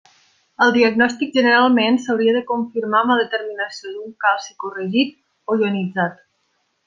[0.65, 5.15] El diagnòstic generalment s'hauria de confirmar amb la determinació d'un calci corregit
[5.49, 6.19] o ionitzat.